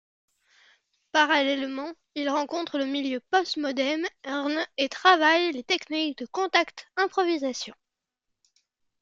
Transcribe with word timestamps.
Parallèlement, 1.11 1.93
il 2.15 2.27
rencontre 2.27 2.79
le 2.79 2.85
milieu 2.87 3.19
post-modern 3.29 4.01
et 4.77 4.89
travaille 4.89 5.51
les 5.51 5.63
techniques 5.63 6.17
de 6.17 6.25
contact 6.25 6.87
improvisation. 6.97 7.75